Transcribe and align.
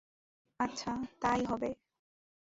আচ্ছা, 0.59 0.91
তাই 1.21 1.41
হবে! 1.45 1.69